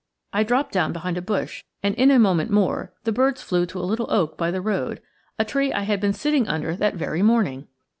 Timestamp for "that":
6.75-6.95